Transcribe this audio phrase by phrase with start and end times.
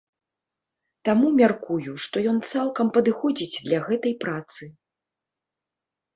[1.09, 4.63] Таму мяркую, што ён цалкам падыходзіць для гэтай працы.